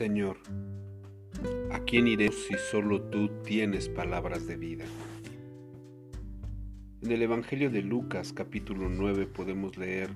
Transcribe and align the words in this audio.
Señor, 0.00 0.38
¿a 1.70 1.80
quién 1.80 2.08
iré 2.08 2.32
si 2.32 2.54
solo 2.70 3.02
tú 3.02 3.28
tienes 3.44 3.90
palabras 3.90 4.46
de 4.46 4.56
vida? 4.56 4.86
En 7.02 7.12
el 7.12 7.20
Evangelio 7.20 7.68
de 7.68 7.82
Lucas 7.82 8.32
capítulo 8.32 8.88
9 8.88 9.26
podemos 9.26 9.76
leer, 9.76 10.08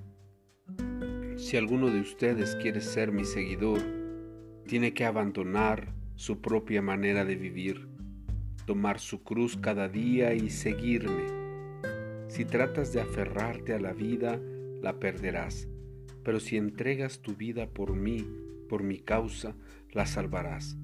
Si 1.37 1.59
alguno 1.59 1.91
de 1.91 2.01
ustedes 2.01 2.57
quiere 2.57 2.81
ser 2.81 3.13
mi 3.13 3.27
seguidor, 3.27 3.79
tiene 4.67 4.95
que 4.95 5.05
abandonar 5.05 5.93
su 6.15 6.41
propia 6.41 6.81
manera 6.81 7.27
de 7.27 7.37
vivir, 7.37 7.87
tomar 8.65 8.99
su 8.99 9.23
cruz 9.23 9.59
cada 9.59 9.91
día 9.91 10.33
y 10.33 10.49
seguirme. 10.49 11.27
Si 12.29 12.47
tratas 12.47 12.95
de 12.95 13.03
aferrarte 13.03 13.75
a 13.75 13.81
la 13.81 13.93
vida, 13.93 14.41
la 14.81 14.99
perderás, 14.99 15.69
pero 16.23 16.41
si 16.41 16.57
entregas 16.57 17.21
tu 17.21 17.35
vida 17.35 17.69
por 17.69 17.95
mí, 17.95 18.25
por 18.65 18.83
mi 18.83 18.99
causa, 18.99 19.55
la 19.93 20.07
salvarás. 20.07 20.77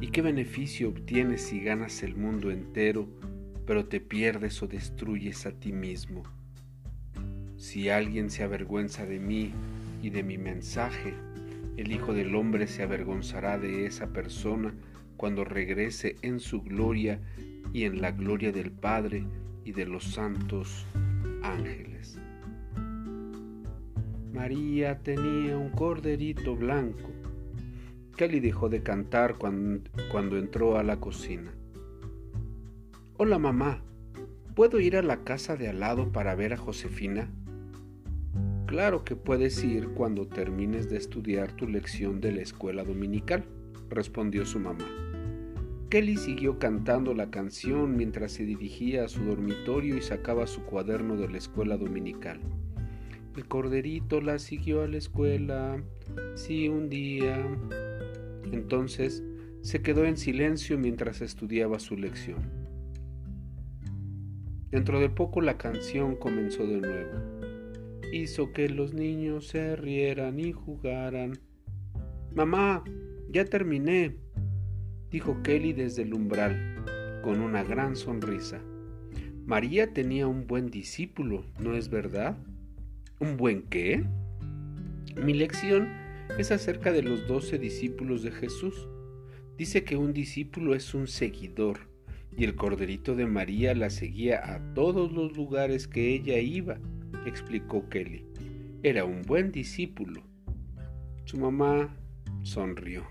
¿Y 0.00 0.08
qué 0.08 0.22
beneficio 0.22 0.88
obtienes 0.88 1.42
si 1.42 1.60
ganas 1.60 2.02
el 2.02 2.16
mundo 2.16 2.50
entero, 2.50 3.06
pero 3.66 3.86
te 3.86 4.00
pierdes 4.00 4.62
o 4.62 4.66
destruyes 4.66 5.44
a 5.46 5.52
ti 5.52 5.72
mismo? 5.72 6.22
Si 7.56 7.90
alguien 7.90 8.30
se 8.30 8.42
avergüenza 8.42 9.04
de 9.04 9.20
mí 9.20 9.52
y 10.02 10.08
de 10.08 10.22
mi 10.22 10.38
mensaje, 10.38 11.12
el 11.76 11.92
Hijo 11.92 12.14
del 12.14 12.34
Hombre 12.34 12.66
se 12.66 12.82
avergonzará 12.82 13.58
de 13.58 13.86
esa 13.86 14.12
persona 14.12 14.74
cuando 15.16 15.44
regrese 15.44 16.16
en 16.22 16.40
su 16.40 16.62
gloria 16.62 17.20
y 17.74 17.84
en 17.84 18.00
la 18.00 18.10
gloria 18.12 18.52
del 18.52 18.70
Padre 18.70 19.26
y 19.64 19.72
de 19.72 19.84
los 19.84 20.04
santos 20.04 20.86
ángeles. 21.42 22.18
María 24.40 24.98
tenía 25.02 25.58
un 25.58 25.68
corderito 25.68 26.56
blanco. 26.56 27.10
Kelly 28.16 28.40
dejó 28.40 28.70
de 28.70 28.82
cantar 28.82 29.36
cuando, 29.36 30.38
entró 30.38 30.78
a 30.78 30.82
la 30.82 30.98
cocina. 30.98 31.52
Hola 33.18 33.38
mamá, 33.38 33.82
¿puedo 34.54 34.80
ir 34.80 34.96
a 34.96 35.02
la 35.02 35.24
casa 35.24 35.56
de 35.56 35.68
al 35.68 35.80
lado 35.80 36.10
para 36.10 36.34
ver 36.36 36.54
a 36.54 36.56
Josefina? 36.56 37.28
Claro 38.64 39.04
que 39.04 39.14
puedes 39.14 39.62
ir 39.62 39.90
cuando 39.90 40.26
termines 40.26 40.88
de 40.88 40.96
estudiar 40.96 41.52
tu 41.52 41.68
lección 41.68 42.22
de 42.22 42.32
la 42.32 42.40
escuela 42.40 42.82
dominical, 42.82 43.44
respondió 43.90 44.46
su 44.46 44.58
mamá. 44.58 44.88
Kelly 45.90 46.16
siguió 46.16 46.58
cantando 46.58 47.12
la 47.12 47.30
canción 47.30 47.94
mientras 47.94 48.32
se 48.32 48.46
dirigía 48.46 49.04
a 49.04 49.08
su 49.08 49.22
dormitorio 49.22 49.98
y 49.98 50.00
sacaba 50.00 50.46
su 50.46 50.62
cuaderno 50.62 51.18
de 51.18 51.28
la 51.28 51.36
escuela 51.36 51.76
dominical. 51.76 52.40
El 53.36 53.46
corderito 53.46 54.20
la 54.20 54.38
siguió 54.38 54.82
a 54.82 54.88
la 54.88 54.98
escuela, 54.98 55.82
sí, 56.34 56.68
un 56.68 56.88
día. 56.88 57.46
Entonces 58.52 59.22
se 59.60 59.82
quedó 59.82 60.04
en 60.04 60.16
silencio 60.16 60.78
mientras 60.78 61.20
estudiaba 61.20 61.78
su 61.78 61.96
lección. 61.96 62.40
Dentro 64.70 65.00
de 65.00 65.08
poco 65.08 65.40
la 65.40 65.58
canción 65.58 66.16
comenzó 66.16 66.66
de 66.66 66.80
nuevo. 66.80 67.10
Hizo 68.12 68.52
que 68.52 68.68
los 68.68 68.94
niños 68.94 69.48
se 69.48 69.76
rieran 69.76 70.40
y 70.40 70.52
jugaran. 70.52 71.38
Mamá, 72.34 72.82
ya 73.30 73.44
terminé, 73.44 74.16
dijo 75.10 75.42
Kelly 75.42 75.72
desde 75.72 76.02
el 76.02 76.14
umbral, 76.14 76.84
con 77.22 77.40
una 77.40 77.62
gran 77.62 77.96
sonrisa. 77.96 78.60
María 79.46 79.92
tenía 79.92 80.26
un 80.26 80.46
buen 80.46 80.70
discípulo, 80.70 81.44
¿no 81.60 81.74
es 81.74 81.90
verdad? 81.90 82.36
¿Un 83.20 83.36
buen 83.36 83.64
qué? 83.64 84.02
Mi 85.22 85.34
lección 85.34 85.88
es 86.38 86.50
acerca 86.50 86.90
de 86.90 87.02
los 87.02 87.28
doce 87.28 87.58
discípulos 87.58 88.22
de 88.22 88.30
Jesús. 88.30 88.88
Dice 89.58 89.84
que 89.84 89.98
un 89.98 90.14
discípulo 90.14 90.74
es 90.74 90.94
un 90.94 91.06
seguidor 91.06 91.80
y 92.34 92.44
el 92.44 92.56
corderito 92.56 93.14
de 93.14 93.26
María 93.26 93.74
la 93.74 93.90
seguía 93.90 94.54
a 94.54 94.72
todos 94.72 95.12
los 95.12 95.36
lugares 95.36 95.86
que 95.86 96.14
ella 96.14 96.38
iba, 96.38 96.78
explicó 97.26 97.86
Kelly. 97.90 98.24
Era 98.82 99.04
un 99.04 99.20
buen 99.20 99.52
discípulo. 99.52 100.22
Su 101.26 101.36
mamá 101.36 101.94
sonrió. 102.42 103.06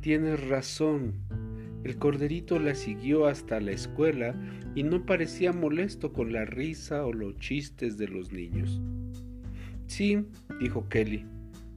Tienes 0.00 0.44
razón. 0.48 1.27
El 1.84 1.96
corderito 1.96 2.58
la 2.58 2.74
siguió 2.74 3.26
hasta 3.26 3.60
la 3.60 3.72
escuela 3.72 4.34
y 4.74 4.82
no 4.82 5.06
parecía 5.06 5.52
molesto 5.52 6.12
con 6.12 6.32
la 6.32 6.44
risa 6.44 7.06
o 7.06 7.12
los 7.12 7.36
chistes 7.36 7.96
de 7.96 8.08
los 8.08 8.32
niños. 8.32 8.80
Sí, 9.86 10.24
dijo 10.60 10.88
Kelly, 10.88 11.24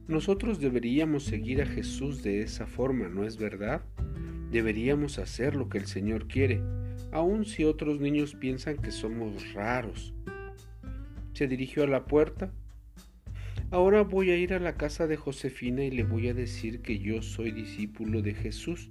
nosotros 0.08 0.58
deberíamos 0.58 1.24
seguir 1.24 1.62
a 1.62 1.66
Jesús 1.66 2.22
de 2.22 2.42
esa 2.42 2.66
forma, 2.66 3.08
¿no 3.08 3.24
es 3.24 3.38
verdad? 3.38 3.82
Deberíamos 4.50 5.18
hacer 5.18 5.54
lo 5.54 5.68
que 5.68 5.78
el 5.78 5.86
Señor 5.86 6.26
quiere, 6.26 6.60
aun 7.12 7.44
si 7.44 7.64
otros 7.64 8.00
niños 8.00 8.34
piensan 8.34 8.76
que 8.76 8.90
somos 8.90 9.54
raros. 9.54 10.12
Se 11.32 11.46
dirigió 11.46 11.84
a 11.84 11.86
la 11.86 12.04
puerta. 12.04 12.52
Ahora 13.70 14.02
voy 14.02 14.30
a 14.30 14.36
ir 14.36 14.52
a 14.52 14.58
la 14.58 14.76
casa 14.76 15.06
de 15.06 15.16
Josefina 15.16 15.82
y 15.84 15.90
le 15.90 16.02
voy 16.04 16.28
a 16.28 16.34
decir 16.34 16.82
que 16.82 16.98
yo 16.98 17.22
soy 17.22 17.52
discípulo 17.52 18.20
de 18.20 18.34
Jesús 18.34 18.90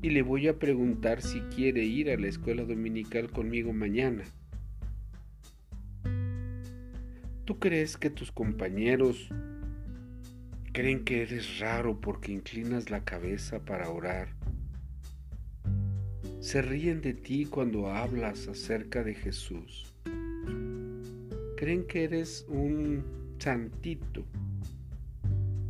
y 0.00 0.10
le 0.10 0.22
voy 0.22 0.48
a 0.48 0.58
preguntar 0.58 1.22
si 1.22 1.40
quiere 1.40 1.84
ir 1.84 2.10
a 2.10 2.16
la 2.16 2.28
escuela 2.28 2.64
dominical 2.64 3.30
conmigo 3.30 3.72
mañana. 3.72 4.24
¿Tú 7.44 7.58
crees 7.58 7.96
que 7.96 8.10
tus 8.10 8.30
compañeros 8.30 9.28
creen 10.72 11.04
que 11.04 11.22
eres 11.22 11.58
raro 11.58 12.00
porque 12.00 12.30
inclinas 12.30 12.90
la 12.90 13.04
cabeza 13.04 13.64
para 13.64 13.90
orar? 13.90 14.28
Se 16.40 16.62
ríen 16.62 17.00
de 17.00 17.14
ti 17.14 17.46
cuando 17.46 17.88
hablas 17.90 18.46
acerca 18.48 19.02
de 19.02 19.14
Jesús. 19.14 19.92
Creen 21.56 21.86
que 21.86 22.04
eres 22.04 22.46
un 22.48 23.02
santito 23.38 24.24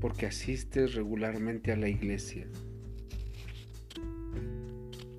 porque 0.00 0.26
asistes 0.26 0.94
regularmente 0.94 1.72
a 1.72 1.76
la 1.76 1.88
iglesia. 1.88 2.46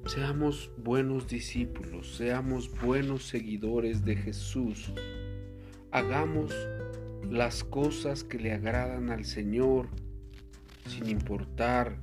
Seamos 0.09 0.72
buenos 0.75 1.28
discípulos, 1.28 2.16
seamos 2.16 2.72
buenos 2.81 3.28
seguidores 3.28 4.03
de 4.03 4.16
Jesús. 4.16 4.92
Hagamos 5.92 6.52
las 7.30 7.64
cosas 7.64 8.24
que 8.24 8.40
le 8.40 8.52
agradan 8.52 9.12
al 9.12 9.24
Señor 9.24 9.88
sin 10.88 11.08
importar 11.09 12.00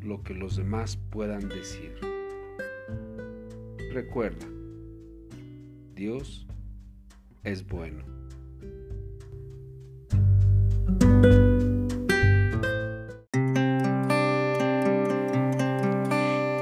lo 0.00 0.24
que 0.24 0.34
los 0.34 0.56
demás 0.56 0.96
puedan 0.96 1.48
decir. 1.48 1.94
Recuerda, 3.92 4.46
Dios 5.94 6.48
es 7.44 7.64
bueno. 7.68 8.02